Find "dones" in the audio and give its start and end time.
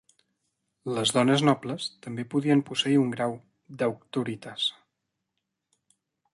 1.17-1.43